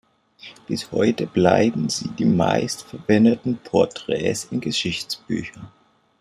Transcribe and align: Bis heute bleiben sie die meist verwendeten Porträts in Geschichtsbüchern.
Bis 0.65 0.91
heute 0.91 1.27
bleiben 1.27 1.87
sie 1.87 2.07
die 2.09 2.25
meist 2.25 2.81
verwendeten 2.81 3.59
Porträts 3.59 4.45
in 4.49 4.59
Geschichtsbüchern. 4.59 5.71